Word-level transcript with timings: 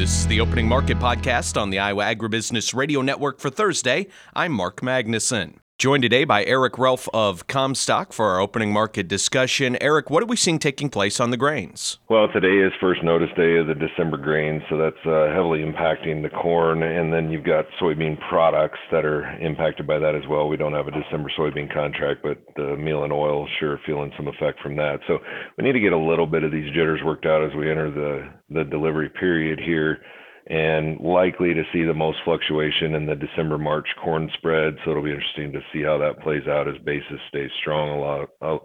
This 0.00 0.20
is 0.20 0.26
the 0.28 0.40
Opening 0.40 0.66
Market 0.66 0.98
Podcast 0.98 1.60
on 1.60 1.68
the 1.68 1.78
Iowa 1.78 2.04
Agribusiness 2.04 2.74
Radio 2.74 3.02
Network 3.02 3.38
for 3.38 3.50
Thursday. 3.50 4.06
I'm 4.32 4.50
Mark 4.50 4.80
Magnuson. 4.80 5.58
Joined 5.80 6.02
today 6.02 6.24
by 6.24 6.44
Eric 6.44 6.78
Relph 6.78 7.08
of 7.14 7.46
Commstock 7.46 8.12
for 8.12 8.26
our 8.26 8.38
opening 8.38 8.70
market 8.70 9.08
discussion. 9.08 9.78
Eric, 9.80 10.10
what 10.10 10.22
are 10.22 10.26
we 10.26 10.36
seeing 10.36 10.58
taking 10.58 10.90
place 10.90 11.18
on 11.18 11.30
the 11.30 11.38
grains? 11.38 11.98
Well, 12.10 12.28
today 12.34 12.58
is 12.58 12.70
first 12.78 13.02
notice 13.02 13.30
day 13.34 13.56
of 13.56 13.66
the 13.66 13.74
December 13.74 14.18
grains, 14.18 14.60
so 14.68 14.76
that's 14.76 15.00
uh, 15.06 15.32
heavily 15.32 15.60
impacting 15.60 16.20
the 16.20 16.28
corn. 16.28 16.82
And 16.82 17.10
then 17.10 17.30
you've 17.30 17.46
got 17.46 17.64
soybean 17.80 18.20
products 18.28 18.78
that 18.92 19.06
are 19.06 19.24
impacted 19.40 19.86
by 19.86 19.98
that 19.98 20.14
as 20.14 20.28
well. 20.28 20.48
We 20.48 20.58
don't 20.58 20.74
have 20.74 20.86
a 20.86 20.90
December 20.90 21.32
soybean 21.38 21.72
contract, 21.72 22.20
but 22.22 22.36
the 22.56 22.76
meal 22.76 23.04
and 23.04 23.12
oil 23.14 23.48
sure 23.58 23.80
feeling 23.86 24.12
some 24.18 24.28
effect 24.28 24.60
from 24.60 24.76
that. 24.76 24.98
So 25.08 25.16
we 25.56 25.64
need 25.64 25.72
to 25.72 25.80
get 25.80 25.94
a 25.94 25.98
little 25.98 26.26
bit 26.26 26.44
of 26.44 26.52
these 26.52 26.68
jitters 26.74 27.00
worked 27.02 27.24
out 27.24 27.42
as 27.42 27.56
we 27.56 27.70
enter 27.70 27.90
the, 27.90 28.28
the 28.54 28.64
delivery 28.64 29.08
period 29.08 29.58
here 29.58 30.02
and 30.50 30.98
likely 30.98 31.54
to 31.54 31.62
see 31.72 31.84
the 31.84 31.94
most 31.94 32.18
fluctuation 32.24 32.94
in 32.96 33.06
the 33.06 33.14
December 33.14 33.56
March 33.56 33.86
corn 34.02 34.28
spread. 34.36 34.74
So 34.84 34.90
it'll 34.90 35.02
be 35.04 35.12
interesting 35.12 35.52
to 35.52 35.60
see 35.72 35.82
how 35.82 35.96
that 35.98 36.20
plays 36.22 36.42
out 36.48 36.66
as 36.66 36.74
basis 36.84 37.20
stays 37.28 37.50
strong 37.60 37.90
a 37.90 38.00
lot 38.00 38.28
uh, 38.42 38.58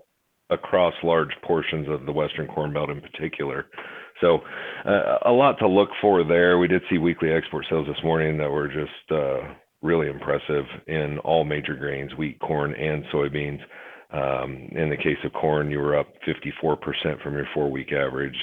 across 0.49 0.95
large 1.03 1.29
portions 1.43 1.87
of 1.87 2.07
the 2.07 2.11
Western 2.11 2.47
Corn 2.47 2.73
Belt 2.73 2.89
in 2.89 3.01
particular. 3.01 3.67
So 4.19 4.39
uh, 4.83 5.19
a 5.27 5.31
lot 5.31 5.59
to 5.59 5.67
look 5.67 5.89
for 6.01 6.23
there. 6.23 6.57
We 6.57 6.67
did 6.67 6.81
see 6.89 6.97
weekly 6.97 7.31
export 7.31 7.65
sales 7.69 7.85
this 7.85 8.03
morning 8.03 8.37
that 8.39 8.49
were 8.49 8.67
just 8.67 9.11
uh, 9.11 9.53
really 9.83 10.07
impressive 10.07 10.65
in 10.87 11.19
all 11.19 11.43
major 11.43 11.75
grains, 11.75 12.15
wheat, 12.17 12.39
corn, 12.39 12.73
and 12.73 13.03
soybeans. 13.13 13.59
Um, 14.11 14.69
in 14.71 14.89
the 14.89 14.97
case 14.97 15.17
of 15.23 15.33
corn, 15.33 15.69
you 15.69 15.79
were 15.79 15.99
up 15.99 16.07
54% 16.27 17.21
from 17.21 17.33
your 17.33 17.47
four 17.53 17.69
week 17.69 17.91
average 17.91 18.37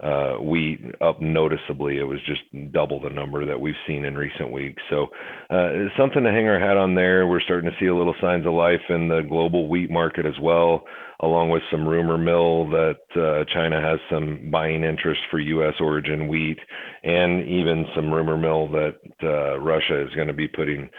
uh, 0.00 0.34
wheat 0.34 0.80
up 1.00 1.22
noticeably. 1.22 1.98
It 1.98 2.04
was 2.04 2.18
just 2.26 2.42
double 2.72 3.00
the 3.00 3.08
number 3.08 3.46
that 3.46 3.60
we've 3.60 3.74
seen 3.86 4.04
in 4.04 4.16
recent 4.16 4.52
weeks. 4.52 4.82
So 4.90 5.06
uh, 5.48 5.88
something 5.98 6.22
to 6.22 6.30
hang 6.30 6.46
our 6.48 6.60
hat 6.60 6.76
on 6.76 6.94
there. 6.94 7.26
We're 7.26 7.40
starting 7.40 7.70
to 7.70 7.76
see 7.80 7.86
a 7.86 7.96
little 7.96 8.14
signs 8.20 8.46
of 8.46 8.52
life 8.52 8.82
in 8.90 9.08
the 9.08 9.22
global 9.26 9.68
wheat 9.68 9.90
market 9.90 10.26
as 10.26 10.38
well, 10.40 10.84
along 11.20 11.48
with 11.48 11.62
some 11.70 11.88
rumor 11.88 12.18
mill 12.18 12.68
that 12.70 13.00
uh, 13.16 13.44
China 13.54 13.80
has 13.80 13.98
some 14.10 14.50
buying 14.50 14.84
interest 14.84 15.20
for 15.30 15.38
U.S. 15.38 15.74
origin 15.80 16.28
wheat, 16.28 16.58
and 17.02 17.48
even 17.48 17.86
some 17.94 18.12
rumor 18.12 18.36
mill 18.36 18.68
that 18.68 18.96
uh, 19.22 19.58
Russia 19.60 20.02
is 20.02 20.14
going 20.14 20.28
to 20.28 20.34
be 20.34 20.48
putting 20.48 20.90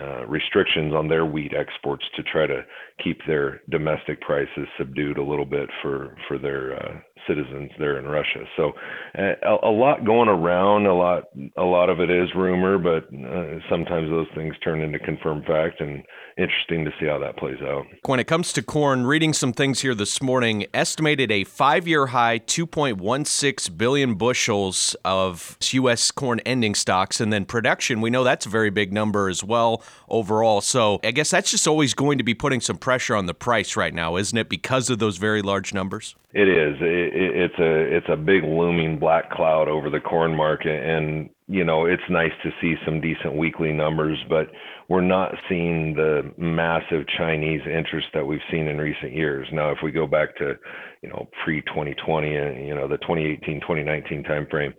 uh, 0.00 0.26
restrictions 0.26 0.92
on 0.92 1.08
their 1.08 1.24
wheat 1.24 1.52
exports 1.56 2.04
to 2.16 2.22
try 2.24 2.46
to 2.46 2.64
keep 3.02 3.20
their 3.26 3.60
domestic 3.70 4.20
prices 4.20 4.66
subdued 4.76 5.18
a 5.18 5.22
little 5.22 5.44
bit 5.44 5.68
for 5.82 6.16
for 6.26 6.36
their 6.36 6.74
uh, 6.74 6.98
citizens 7.26 7.70
there 7.78 7.98
in 7.98 8.06
Russia. 8.06 8.44
So 8.56 8.72
uh, 9.18 9.34
a, 9.42 9.68
a, 9.68 9.72
lot 9.72 10.04
going 10.04 10.28
around. 10.28 10.86
A 10.86 10.94
lot 10.94 11.24
a 11.56 11.62
lot 11.62 11.90
of 11.90 12.00
it 12.00 12.10
is 12.10 12.28
rumor, 12.34 12.78
but 12.78 13.04
uh, 13.14 13.58
sometimes 13.68 14.10
those 14.10 14.26
things 14.34 14.54
turn 14.62 14.80
into 14.80 14.98
confirmed 14.98 15.44
fact, 15.46 15.80
and 15.80 16.02
interesting 16.36 16.84
to 16.84 16.90
see 16.98 17.06
how 17.06 17.18
that 17.18 17.36
plays 17.36 17.60
out. 17.62 17.84
When 18.06 18.20
it 18.20 18.26
comes 18.26 18.52
to 18.54 18.62
corn, 18.62 19.06
reading 19.06 19.32
some 19.32 19.52
things 19.52 19.80
here 19.80 19.94
this 19.94 20.20
morning, 20.20 20.66
estimated 20.74 21.30
a 21.30 21.44
five-year 21.44 22.06
high, 22.06 22.40
2.16 22.40 23.76
billion 23.78 24.14
bushels 24.14 24.96
of 25.04 25.56
U.S. 25.72 26.10
corn 26.10 26.40
ending 26.40 26.74
stocks, 26.74 27.20
and 27.20 27.32
then 27.32 27.44
production. 27.44 28.00
We 28.00 28.10
know 28.10 28.24
that's 28.24 28.46
a 28.46 28.50
very 28.50 28.70
big 28.70 28.92
number 28.92 29.28
as 29.28 29.44
well 29.44 29.82
overall. 30.08 30.60
So 30.60 31.00
I 31.04 31.10
guess 31.10 31.30
that's 31.30 31.50
just 31.50 31.66
always 31.66 31.94
going 31.94 32.18
to 32.18 32.24
be 32.24 32.34
putting 32.34 32.60
some 32.60 32.78
pressure 32.78 33.14
on 33.14 33.26
the 33.26 33.34
price 33.34 33.76
right 33.76 33.94
now, 33.94 34.16
isn't 34.16 34.36
it? 34.36 34.48
Because 34.48 34.90
of 34.90 34.98
those 34.98 35.18
very 35.18 35.42
large 35.42 35.72
numbers. 35.72 36.16
It 36.34 36.48
is. 36.48 36.74
It, 36.80 37.12
it's 37.14 37.58
a 37.60 37.96
it's 37.96 38.08
a 38.08 38.16
big 38.16 38.42
looming 38.42 38.98
black 38.98 39.30
cloud 39.30 39.68
over 39.68 39.88
the 39.88 40.00
corn 40.00 40.36
market, 40.36 40.82
and 40.84 41.30
you 41.46 41.62
know 41.62 41.86
it's 41.86 42.02
nice 42.10 42.32
to 42.42 42.50
see 42.60 42.74
some 42.84 43.00
decent 43.00 43.36
weekly 43.36 43.72
numbers, 43.72 44.18
but 44.28 44.48
we're 44.88 45.00
not 45.00 45.32
seeing 45.48 45.94
the 45.94 46.32
massive 46.36 47.06
Chinese 47.16 47.60
interest 47.66 48.08
that 48.14 48.26
we've 48.26 48.40
seen 48.50 48.66
in 48.66 48.78
recent 48.78 49.12
years. 49.12 49.46
Now, 49.52 49.70
if 49.70 49.78
we 49.84 49.92
go 49.92 50.08
back 50.08 50.36
to 50.38 50.54
you 51.02 51.08
know 51.08 51.28
pre 51.44 51.62
2020 51.62 52.34
and 52.34 52.66
you 52.66 52.74
know 52.74 52.88
the 52.88 52.98
2018 52.98 53.60
2019 53.60 54.24
timeframe, 54.24 54.74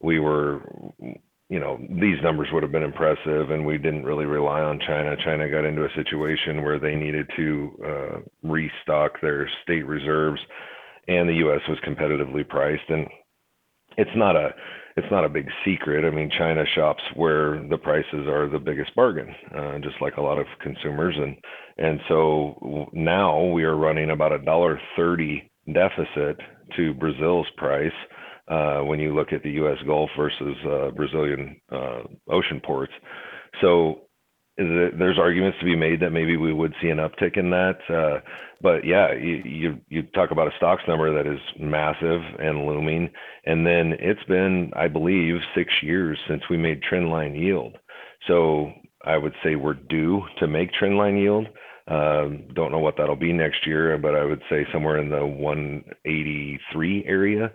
we 0.00 0.20
were 0.20 0.62
you 1.48 1.58
know, 1.58 1.78
these 2.00 2.22
numbers 2.22 2.46
would 2.52 2.62
have 2.62 2.70
been 2.70 2.84
impressive, 2.84 3.50
and 3.50 3.66
we 3.66 3.76
didn't 3.76 4.04
really 4.04 4.24
rely 4.24 4.60
on 4.60 4.78
China. 4.86 5.16
China 5.24 5.50
got 5.50 5.64
into 5.64 5.84
a 5.84 5.88
situation 5.96 6.62
where 6.62 6.78
they 6.78 6.94
needed 6.94 7.28
to 7.34 7.70
uh, 7.84 8.18
restock 8.44 9.20
their 9.20 9.50
state 9.64 9.84
reserves 9.84 10.40
and 11.08 11.28
the 11.28 11.34
U.S. 11.34 11.60
was 11.68 11.78
competitively 11.86 12.46
priced. 12.48 12.88
And 12.88 13.06
it's 13.96 14.10
not 14.16 14.36
a 14.36 14.50
it's 14.96 15.10
not 15.10 15.24
a 15.24 15.28
big 15.28 15.46
secret. 15.64 16.04
I 16.04 16.14
mean, 16.14 16.30
China 16.36 16.64
shops 16.74 17.02
where 17.14 17.62
the 17.68 17.78
prices 17.78 18.26
are 18.26 18.48
the 18.48 18.58
biggest 18.58 18.94
bargain, 18.94 19.34
uh, 19.56 19.78
just 19.78 19.96
like 20.00 20.16
a 20.16 20.22
lot 20.22 20.38
of 20.38 20.46
consumers. 20.60 21.14
And 21.16 21.36
and 21.78 22.00
so 22.08 22.88
now 22.92 23.44
we 23.46 23.64
are 23.64 23.76
running 23.76 24.10
about 24.10 24.32
a 24.32 24.38
dollar 24.38 24.80
thirty 24.96 25.50
deficit 25.72 26.40
to 26.76 26.94
Brazil's 26.94 27.46
price 27.56 27.92
uh, 28.48 28.80
when 28.80 28.98
you 28.98 29.14
look 29.14 29.32
at 29.32 29.42
the 29.42 29.50
U.S. 29.52 29.78
Gulf 29.86 30.10
versus 30.16 30.56
uh, 30.66 30.90
Brazilian 30.90 31.60
uh, 31.70 32.02
ocean 32.28 32.60
ports. 32.64 32.92
So 33.60 34.02
there's 34.60 35.18
arguments 35.18 35.58
to 35.58 35.64
be 35.64 35.76
made 35.76 36.00
that 36.00 36.10
maybe 36.10 36.36
we 36.36 36.52
would 36.52 36.74
see 36.82 36.88
an 36.88 36.98
uptick 36.98 37.36
in 37.36 37.50
that. 37.50 37.78
Uh, 37.88 38.20
but 38.62 38.84
yeah, 38.84 39.12
you, 39.14 39.42
you, 39.44 39.80
you 39.88 40.02
talk 40.02 40.30
about 40.30 40.48
a 40.48 40.56
stocks 40.56 40.82
number 40.86 41.12
that 41.14 41.30
is 41.30 41.40
massive 41.58 42.20
and 42.38 42.66
looming, 42.66 43.10
and 43.46 43.66
then 43.66 43.94
it's 43.98 44.22
been, 44.24 44.70
I 44.76 44.88
believe, 44.88 45.36
six 45.54 45.72
years 45.82 46.18
since 46.28 46.42
we 46.50 46.56
made 46.56 46.82
trendline 46.82 47.38
yield. 47.38 47.78
So 48.26 48.72
I 49.04 49.16
would 49.16 49.34
say 49.42 49.56
we're 49.56 49.74
due 49.74 50.22
to 50.38 50.46
make 50.46 50.70
trendline 50.80 51.20
yield. 51.20 51.46
Um, 51.88 52.44
don't 52.54 52.70
know 52.70 52.78
what 52.78 52.96
that'll 52.98 53.16
be 53.16 53.32
next 53.32 53.66
year, 53.66 53.96
but 53.98 54.14
I 54.14 54.24
would 54.24 54.42
say 54.50 54.66
somewhere 54.72 54.98
in 54.98 55.08
the 55.08 55.26
183 55.26 57.04
area. 57.06 57.46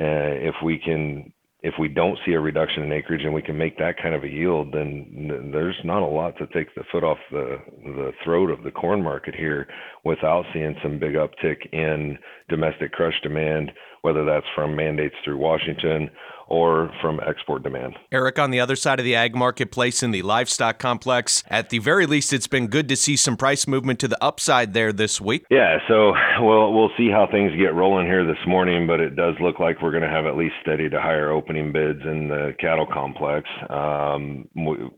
Uh, 0.00 0.34
if 0.48 0.54
we 0.64 0.78
can 0.78 1.32
if 1.62 1.74
we 1.78 1.88
don't 1.88 2.18
see 2.24 2.32
a 2.32 2.40
reduction 2.40 2.84
in 2.84 2.92
acreage 2.92 3.24
and 3.24 3.34
we 3.34 3.42
can 3.42 3.58
make 3.58 3.78
that 3.78 4.00
kind 4.00 4.14
of 4.14 4.22
a 4.22 4.28
yield, 4.28 4.72
then 4.72 5.50
there's 5.52 5.78
not 5.82 6.02
a 6.02 6.06
lot 6.06 6.36
to 6.38 6.46
take 6.48 6.72
the 6.74 6.84
foot 6.92 7.02
off 7.02 7.18
the 7.32 7.58
the 7.84 8.12
throat 8.22 8.50
of 8.50 8.62
the 8.62 8.70
corn 8.70 9.02
market 9.02 9.34
here 9.34 9.66
without 10.04 10.44
seeing 10.52 10.76
some 10.82 11.00
big 11.00 11.14
uptick 11.14 11.66
in 11.72 12.16
domestic 12.48 12.92
crush 12.92 13.20
demand, 13.22 13.72
whether 14.02 14.24
that's 14.24 14.46
from 14.54 14.76
mandates 14.76 15.16
through 15.24 15.36
Washington 15.36 16.08
or 16.48 16.90
from 17.00 17.20
export 17.26 17.62
demand. 17.62 17.94
Eric, 18.10 18.38
on 18.38 18.50
the 18.50 18.60
other 18.60 18.76
side 18.76 18.98
of 18.98 19.04
the 19.04 19.14
ag 19.14 19.34
marketplace 19.34 20.02
in 20.02 20.10
the 20.10 20.22
livestock 20.22 20.78
complex, 20.78 21.44
at 21.48 21.70
the 21.70 21.78
very 21.78 22.06
least, 22.06 22.32
it's 22.32 22.46
been 22.46 22.66
good 22.66 22.88
to 22.88 22.96
see 22.96 23.16
some 23.16 23.36
price 23.36 23.66
movement 23.66 23.98
to 24.00 24.08
the 24.08 24.22
upside 24.22 24.74
there 24.74 24.92
this 24.92 25.20
week. 25.20 25.44
Yeah, 25.50 25.78
so 25.88 26.12
we'll 26.40 26.72
we'll 26.72 26.90
see 26.96 27.10
how 27.10 27.28
things 27.30 27.52
get 27.56 27.74
rolling 27.74 28.06
here 28.06 28.24
this 28.24 28.46
morning, 28.46 28.86
but 28.86 29.00
it 29.00 29.16
does 29.16 29.34
look 29.40 29.60
like 29.60 29.82
we're 29.82 29.90
going 29.90 30.02
to 30.02 30.08
have 30.08 30.26
at 30.26 30.36
least 30.36 30.54
steady 30.62 30.88
to 30.88 31.00
higher 31.00 31.30
opening 31.30 31.72
bids 31.72 32.00
in 32.04 32.28
the 32.28 32.54
cattle 32.58 32.86
complex. 32.86 33.48
Um, 33.70 34.48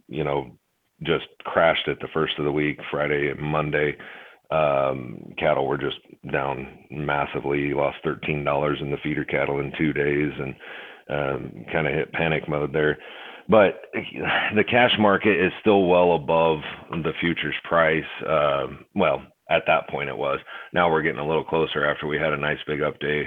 you 0.08 0.24
know, 0.24 0.56
just 1.02 1.26
crashed 1.44 1.88
at 1.88 1.98
the 2.00 2.08
first 2.12 2.38
of 2.38 2.44
the 2.44 2.52
week, 2.52 2.78
Friday 2.90 3.30
and 3.30 3.40
Monday. 3.40 3.96
Um, 4.50 5.32
cattle 5.38 5.66
were 5.68 5.78
just 5.78 5.98
down 6.32 6.66
massively. 6.90 7.72
Lost 7.72 7.98
thirteen 8.02 8.44
dollars 8.44 8.78
in 8.80 8.90
the 8.90 8.96
feeder 9.02 9.24
cattle 9.24 9.60
in 9.60 9.72
two 9.78 9.92
days, 9.92 10.32
and 10.38 10.54
um, 11.10 11.64
kind 11.72 11.86
of 11.86 11.94
hit 11.94 12.12
panic 12.12 12.48
mode 12.48 12.72
there. 12.72 12.98
But 13.48 13.82
the 14.54 14.64
cash 14.64 14.92
market 14.98 15.44
is 15.44 15.52
still 15.60 15.86
well 15.86 16.14
above 16.14 16.58
the 16.90 17.12
futures 17.20 17.56
price. 17.64 18.04
Um, 18.26 18.84
well, 18.94 19.22
at 19.50 19.64
that 19.66 19.88
point 19.88 20.08
it 20.08 20.16
was. 20.16 20.38
Now 20.72 20.90
we're 20.90 21.02
getting 21.02 21.20
a 21.20 21.26
little 21.26 21.44
closer 21.44 21.84
after 21.84 22.06
we 22.06 22.18
had 22.18 22.32
a 22.32 22.36
nice 22.36 22.58
big 22.66 22.82
up 22.82 22.98
day 23.00 23.24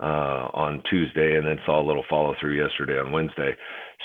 uh, 0.00 0.48
on 0.52 0.82
Tuesday 0.88 1.36
and 1.36 1.46
then 1.46 1.58
saw 1.64 1.80
a 1.80 1.86
little 1.86 2.04
follow 2.08 2.34
through 2.38 2.62
yesterday 2.62 2.98
on 2.98 3.12
Wednesday. 3.12 3.52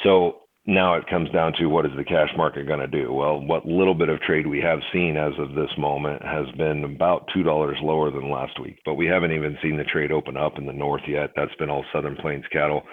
So 0.03 0.37
now 0.65 0.95
it 0.95 1.07
comes 1.09 1.29
down 1.31 1.53
to 1.53 1.67
what 1.67 1.85
is 1.85 1.91
the 1.97 2.03
cash 2.03 2.29
market 2.35 2.67
going 2.67 2.79
to 2.79 2.87
do? 2.87 3.11
Well, 3.13 3.39
what 3.39 3.65
little 3.65 3.93
bit 3.93 4.09
of 4.09 4.19
trade 4.21 4.47
we 4.47 4.61
have 4.61 4.79
seen 4.93 5.17
as 5.17 5.33
of 5.39 5.55
this 5.55 5.71
moment 5.77 6.21
has 6.23 6.45
been 6.57 6.83
about 6.83 7.27
$2 7.35 7.81
lower 7.81 8.11
than 8.11 8.29
last 8.29 8.59
week, 8.61 8.77
but 8.85 8.95
we 8.95 9.05
haven't 9.05 9.31
even 9.31 9.57
seen 9.61 9.77
the 9.77 9.85
trade 9.85 10.11
open 10.11 10.37
up 10.37 10.57
in 10.57 10.65
the 10.65 10.73
north 10.73 11.03
yet. 11.07 11.31
That's 11.35 11.55
been 11.55 11.69
all 11.69 11.85
Southern 11.93 12.15
Plains 12.17 12.45
cattle 12.51 12.83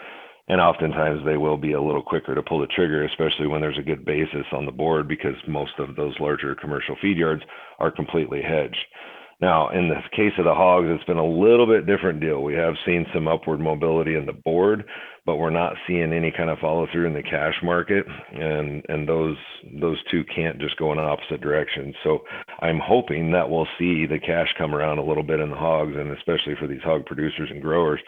and 0.48 0.60
oftentimes 0.60 1.20
they 1.24 1.36
will 1.36 1.56
be 1.56 1.72
a 1.72 1.80
little 1.80 2.02
quicker 2.02 2.34
to 2.34 2.42
pull 2.42 2.60
the 2.60 2.66
trigger, 2.66 3.04
especially 3.04 3.46
when 3.46 3.60
there's 3.60 3.78
a 3.78 3.82
good 3.82 4.04
basis 4.04 4.46
on 4.52 4.66
the 4.66 4.72
board 4.72 5.08
because 5.08 5.34
most 5.48 5.72
of 5.78 5.96
those 5.96 6.14
larger 6.20 6.54
commercial 6.54 6.96
feed 7.00 7.16
yards 7.16 7.42
are 7.78 7.90
completely 7.90 8.42
hedged. 8.42 8.76
Now, 9.40 9.70
in 9.70 9.88
the 9.88 10.00
case 10.16 10.32
of 10.38 10.44
the 10.44 10.54
hogs, 10.54 10.86
it's 10.88 11.04
been 11.04 11.18
a 11.18 11.26
little 11.26 11.66
bit 11.66 11.86
different 11.86 12.20
deal. 12.20 12.42
We 12.42 12.54
have 12.54 12.74
seen 12.86 13.04
some 13.12 13.26
upward 13.26 13.60
mobility 13.60 14.14
in 14.14 14.26
the 14.26 14.32
board, 14.32 14.84
but 15.26 15.36
we're 15.36 15.50
not 15.50 15.74
seeing 15.86 16.12
any 16.12 16.30
kind 16.30 16.50
of 16.50 16.58
follow 16.60 16.86
through 16.92 17.06
in 17.06 17.14
the 17.14 17.22
cash 17.22 17.54
market, 17.62 18.06
and 18.32 18.84
and 18.88 19.08
those 19.08 19.36
those 19.80 19.98
two 20.10 20.22
can't 20.34 20.60
just 20.60 20.76
go 20.76 20.92
in 20.92 20.98
opposite 20.98 21.40
directions. 21.40 21.94
So 22.04 22.20
I'm 22.60 22.78
hoping 22.78 23.32
that 23.32 23.50
we'll 23.50 23.68
see 23.78 24.06
the 24.06 24.20
cash 24.20 24.48
come 24.56 24.74
around 24.74 24.98
a 24.98 25.04
little 25.04 25.22
bit 25.24 25.40
in 25.40 25.50
the 25.50 25.56
hogs, 25.56 25.96
and 25.96 26.12
especially 26.16 26.54
for 26.58 26.68
these 26.68 26.82
hog 26.82 27.04
producers 27.04 27.50
and 27.50 27.60
growers, 27.60 28.00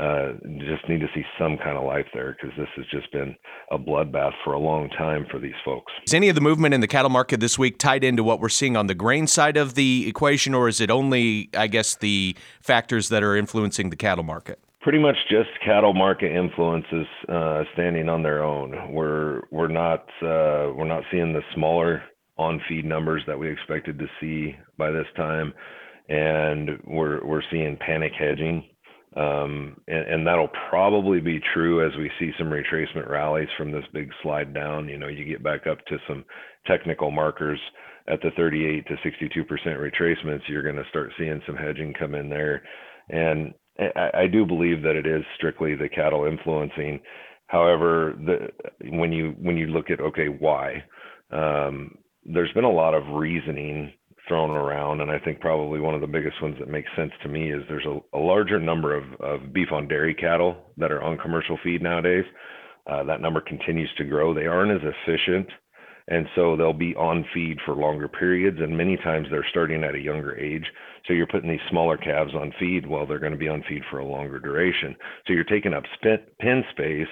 uh, 0.00 0.32
just 0.58 0.88
need 0.88 1.00
to 1.00 1.08
see 1.14 1.22
some 1.38 1.56
kind 1.58 1.76
of 1.76 1.84
life 1.84 2.06
there 2.14 2.36
because 2.40 2.56
this 2.56 2.68
has 2.76 2.86
just 2.90 3.12
been 3.12 3.36
a 3.70 3.78
bloodbath 3.78 4.32
for 4.44 4.54
a 4.54 4.58
long 4.58 4.88
time 4.90 5.26
for 5.30 5.38
these 5.38 5.54
folks. 5.64 5.92
Is 6.06 6.14
any 6.14 6.28
of 6.28 6.34
the 6.34 6.40
movement 6.40 6.74
in 6.74 6.80
the 6.80 6.88
cattle 6.88 7.10
market 7.10 7.40
this 7.40 7.58
week 7.58 7.78
tied 7.78 8.04
into 8.04 8.24
what 8.24 8.40
we're 8.40 8.48
seeing 8.48 8.76
on 8.76 8.86
the 8.86 8.94
grain 8.94 9.26
side 9.26 9.56
of 9.56 9.74
the 9.74 10.08
equation, 10.08 10.54
or 10.54 10.68
is 10.68 10.80
it 10.80 10.90
only, 10.90 11.50
I 11.56 11.66
guess, 11.66 11.96
the 11.96 12.36
factors 12.60 13.08
that 13.10 13.22
are 13.22 13.36
influencing 13.36 13.90
the 13.90 13.96
cattle 13.96 14.24
market? 14.24 14.58
pretty 14.80 14.98
much 14.98 15.16
just 15.28 15.50
cattle 15.64 15.92
market 15.92 16.32
influences 16.34 17.06
uh, 17.28 17.64
standing 17.74 18.08
on 18.08 18.22
their 18.22 18.42
own. 18.42 18.92
We're 18.92 19.42
we're 19.50 19.68
not 19.68 20.06
uh, 20.22 20.72
we're 20.74 20.88
not 20.88 21.02
seeing 21.10 21.32
the 21.32 21.42
smaller 21.54 22.02
on 22.38 22.60
feed 22.68 22.84
numbers 22.84 23.22
that 23.26 23.38
we 23.38 23.50
expected 23.50 23.98
to 23.98 24.06
see 24.20 24.56
by 24.78 24.90
this 24.90 25.06
time, 25.16 25.52
and 26.08 26.70
we're 26.86 27.24
we're 27.24 27.42
seeing 27.50 27.76
panic 27.76 28.12
hedging. 28.18 28.64
Um, 29.16 29.80
and, 29.88 30.06
and 30.06 30.26
that'll 30.26 30.50
probably 30.68 31.20
be 31.20 31.40
true 31.52 31.84
as 31.84 31.96
we 31.96 32.10
see 32.18 32.30
some 32.38 32.48
retracement 32.48 33.08
rallies 33.08 33.48
from 33.56 33.72
this 33.72 33.84
big 33.92 34.10
slide 34.22 34.54
down. 34.54 34.88
You 34.88 34.98
know, 34.98 35.08
you 35.08 35.24
get 35.24 35.42
back 35.42 35.66
up 35.66 35.84
to 35.86 35.98
some 36.06 36.24
technical 36.66 37.10
markers 37.10 37.58
at 38.08 38.20
the 38.22 38.30
38 38.36 38.86
to 38.86 38.94
62% 38.94 39.44
retracements, 39.78 40.48
you're 40.48 40.62
going 40.62 40.76
to 40.76 40.88
start 40.90 41.12
seeing 41.18 41.40
some 41.46 41.56
hedging 41.56 41.94
come 41.98 42.14
in 42.14 42.28
there. 42.28 42.62
And 43.08 43.54
I, 43.78 44.22
I 44.22 44.26
do 44.26 44.44
believe 44.44 44.82
that 44.82 44.96
it 44.96 45.06
is 45.06 45.22
strictly 45.36 45.74
the 45.74 45.88
cattle 45.88 46.24
influencing. 46.24 47.00
However, 47.46 48.14
the, 48.18 48.48
when 48.90 49.12
you 49.12 49.34
when 49.40 49.56
you 49.56 49.66
look 49.66 49.90
at 49.90 50.00
okay, 50.00 50.28
why? 50.28 50.84
Um, 51.30 51.96
there's 52.24 52.52
been 52.52 52.64
a 52.64 52.70
lot 52.70 52.94
of 52.94 53.14
reasoning 53.14 53.92
thrown 54.30 54.50
around, 54.50 55.00
and 55.00 55.10
I 55.10 55.18
think 55.18 55.40
probably 55.40 55.80
one 55.80 55.96
of 55.96 56.00
the 56.00 56.06
biggest 56.06 56.40
ones 56.40 56.54
that 56.60 56.68
makes 56.68 56.88
sense 56.96 57.10
to 57.24 57.28
me 57.28 57.52
is 57.52 57.64
there's 57.68 57.84
a, 57.84 57.98
a 58.16 58.18
larger 58.18 58.60
number 58.60 58.94
of, 58.94 59.04
of 59.18 59.52
beef 59.52 59.72
on 59.72 59.88
dairy 59.88 60.14
cattle 60.14 60.56
that 60.76 60.92
are 60.92 61.02
on 61.02 61.18
commercial 61.18 61.58
feed 61.64 61.82
nowadays. 61.82 62.24
Uh, 62.86 63.02
that 63.02 63.20
number 63.20 63.40
continues 63.40 63.90
to 63.98 64.04
grow. 64.04 64.32
They 64.32 64.46
aren't 64.46 64.70
as 64.70 64.88
efficient 64.88 65.48
and 66.08 66.26
so 66.34 66.56
they'll 66.56 66.72
be 66.72 66.94
on 66.96 67.24
feed 67.32 67.58
for 67.64 67.74
longer 67.74 68.08
periods 68.08 68.58
and 68.60 68.76
many 68.76 68.96
times 68.96 69.28
they're 69.30 69.46
starting 69.50 69.84
at 69.84 69.94
a 69.94 70.00
younger 70.00 70.36
age 70.36 70.64
so 71.06 71.12
you're 71.12 71.26
putting 71.26 71.50
these 71.50 71.60
smaller 71.70 71.96
calves 71.96 72.34
on 72.34 72.52
feed 72.58 72.86
while 72.86 73.06
they're 73.06 73.18
going 73.18 73.32
to 73.32 73.38
be 73.38 73.48
on 73.48 73.64
feed 73.68 73.82
for 73.90 73.98
a 73.98 74.04
longer 74.04 74.38
duration 74.38 74.94
so 75.26 75.32
you're 75.32 75.44
taking 75.44 75.72
up 75.74 75.84
pen 76.40 76.64
space 76.70 77.08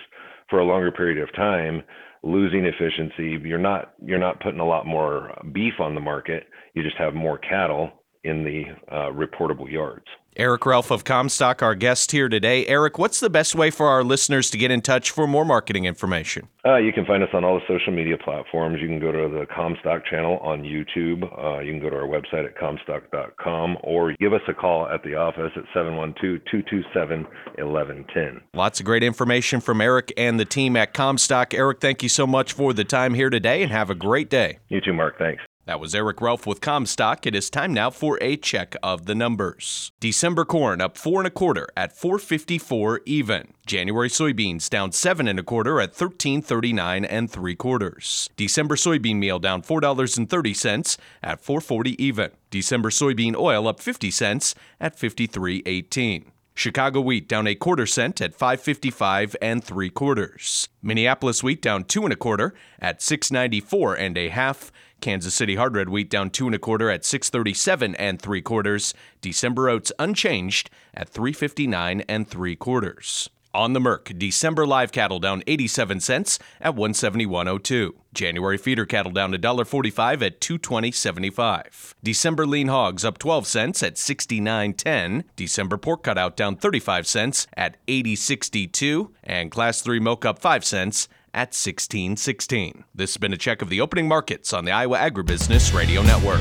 for 0.50 0.58
a 0.58 0.64
longer 0.64 0.90
period 0.90 1.22
of 1.22 1.34
time 1.34 1.82
losing 2.22 2.64
efficiency. 2.64 3.38
You're 3.46 3.58
not 3.58 3.94
you're 4.04 4.18
not 4.18 4.40
putting 4.40 4.60
a 4.60 4.66
lot 4.66 4.86
more 4.86 5.36
beef 5.52 5.74
on 5.80 5.94
the 5.94 6.00
market. 6.00 6.46
You 6.74 6.82
just 6.82 6.96
have 6.96 7.14
more 7.14 7.38
cattle 7.38 7.90
in 8.24 8.44
the 8.44 8.64
uh, 8.92 9.10
reportable 9.12 9.70
yards 9.70 10.06
Eric 10.38 10.64
Relph 10.66 10.92
of 10.92 11.02
Commstock, 11.02 11.62
our 11.62 11.74
guest 11.74 12.12
here 12.12 12.28
today. 12.28 12.64
Eric, 12.66 12.96
what's 12.96 13.18
the 13.18 13.28
best 13.28 13.56
way 13.56 13.70
for 13.70 13.88
our 13.88 14.04
listeners 14.04 14.50
to 14.50 14.56
get 14.56 14.70
in 14.70 14.80
touch 14.80 15.10
for 15.10 15.26
more 15.26 15.44
marketing 15.44 15.84
information? 15.84 16.46
Uh, 16.64 16.76
you 16.76 16.92
can 16.92 17.04
find 17.04 17.24
us 17.24 17.28
on 17.32 17.44
all 17.44 17.56
the 17.56 17.66
social 17.66 17.92
media 17.92 18.16
platforms. 18.16 18.78
You 18.80 18.86
can 18.86 19.00
go 19.00 19.10
to 19.10 19.28
the 19.28 19.46
Commstock 19.46 20.04
channel 20.04 20.38
on 20.38 20.62
YouTube. 20.62 21.24
Uh, 21.36 21.58
you 21.58 21.72
can 21.72 21.80
go 21.80 21.90
to 21.90 21.96
our 21.96 22.06
website 22.06 22.44
at 22.44 22.56
comstock.com 22.56 23.78
or 23.82 24.14
give 24.20 24.32
us 24.32 24.42
a 24.46 24.54
call 24.54 24.86
at 24.86 25.02
the 25.02 25.16
office 25.16 25.50
at 25.56 25.64
712 25.74 26.38
227 26.48 27.24
1110. 27.56 28.40
Lots 28.54 28.78
of 28.78 28.86
great 28.86 29.02
information 29.02 29.60
from 29.60 29.80
Eric 29.80 30.12
and 30.16 30.38
the 30.38 30.44
team 30.44 30.76
at 30.76 30.94
Commstock. 30.94 31.52
Eric, 31.52 31.80
thank 31.80 32.04
you 32.04 32.08
so 32.08 32.28
much 32.28 32.52
for 32.52 32.72
the 32.72 32.84
time 32.84 33.14
here 33.14 33.30
today 33.30 33.60
and 33.60 33.72
have 33.72 33.90
a 33.90 33.96
great 33.96 34.30
day. 34.30 34.58
You 34.68 34.80
too, 34.80 34.92
Mark. 34.92 35.18
Thanks. 35.18 35.42
That 35.68 35.80
was 35.80 35.94
Eric 35.94 36.22
Relph 36.22 36.46
with 36.46 36.62
Commstock. 36.62 37.26
It 37.26 37.34
is 37.34 37.50
time 37.50 37.74
now 37.74 37.90
for 37.90 38.16
a 38.22 38.38
check 38.38 38.74
of 38.82 39.04
the 39.04 39.14
numbers. 39.14 39.92
December 40.00 40.46
corn 40.46 40.80
up 40.80 40.96
four 40.96 41.20
and 41.20 41.26
a 41.26 41.30
quarter 41.30 41.68
at 41.76 41.94
454 41.94 43.02
even. 43.04 43.52
January 43.66 44.08
soybeans 44.08 44.70
down 44.70 44.92
seven 44.92 45.28
and 45.28 45.38
a 45.38 45.42
quarter 45.42 45.78
at 45.78 45.90
1339 45.90 47.04
and 47.04 47.30
three 47.30 47.54
quarters. 47.54 48.30
December 48.34 48.76
soybean 48.76 49.16
meal 49.16 49.38
down 49.38 49.60
four 49.60 49.82
dollars 49.82 50.16
and 50.16 50.30
thirty 50.30 50.54
cents 50.54 50.96
at 51.22 51.38
440 51.38 52.02
even. 52.02 52.30
December 52.48 52.88
soybean 52.88 53.36
oil 53.36 53.68
up 53.68 53.78
50 53.78 54.10
cents 54.10 54.54
at 54.80 54.96
53.18. 54.96 56.30
Chicago 56.58 57.00
wheat 57.00 57.28
down 57.28 57.46
a 57.46 57.54
quarter 57.54 57.86
cent 57.86 58.20
at 58.20 58.34
555 58.34 59.36
and 59.40 59.62
three 59.62 59.90
quarters. 59.90 60.68
Minneapolis 60.82 61.40
wheat 61.40 61.62
down 61.62 61.84
two 61.84 62.02
and 62.02 62.12
a 62.12 62.16
quarter 62.16 62.52
at 62.80 63.00
694 63.00 63.94
and 63.94 64.18
a 64.18 64.28
half. 64.30 64.72
Kansas 65.00 65.34
City 65.34 65.56
hard 65.56 65.76
red 65.76 65.88
wheat 65.88 66.10
down 66.10 66.30
two 66.30 66.46
and 66.46 66.54
a 66.54 66.58
quarter 66.58 66.90
at 66.90 67.04
637 67.04 67.94
and 67.94 68.20
three 68.20 68.42
quarters. 68.42 68.94
December 69.20 69.68
oats 69.68 69.92
unchanged 69.98 70.70
at 70.94 71.08
359 71.08 72.02
and 72.08 72.28
three 72.28 72.56
quarters. 72.56 73.30
On 73.54 73.72
the 73.72 73.80
Merc, 73.80 74.12
December 74.18 74.66
live 74.66 74.92
cattle 74.92 75.18
down 75.18 75.42
87 75.46 76.00
cents 76.00 76.38
at 76.60 76.74
171.02. 76.76 77.92
January 78.12 78.58
feeder 78.58 78.84
cattle 78.84 79.10
down 79.10 79.32
$1.45 79.32 80.22
at 80.22 80.40
220.75. 80.40 81.94
December 82.02 82.46
lean 82.46 82.68
hogs 82.68 83.04
up 83.04 83.16
12 83.16 83.46
cents 83.46 83.82
at 83.82 83.94
69.10. 83.94 85.24
December 85.34 85.78
pork 85.78 86.02
cutout 86.02 86.36
down 86.36 86.56
35 86.56 87.06
cents 87.06 87.46
at 87.56 87.84
80.62. 87.86 89.10
And 89.24 89.50
class 89.50 89.80
3 89.80 89.98
milk 89.98 90.26
up 90.26 90.38
5 90.38 90.64
cents 90.64 91.08
at 91.38 91.54
1616. 91.54 92.82
This 92.92 93.10
has 93.10 93.16
been 93.18 93.32
a 93.32 93.36
check 93.36 93.62
of 93.62 93.68
the 93.68 93.80
opening 93.80 94.08
markets 94.08 94.52
on 94.52 94.64
the 94.64 94.72
Iowa 94.72 94.98
Agribusiness 94.98 95.72
Radio 95.72 96.02
Network. 96.02 96.40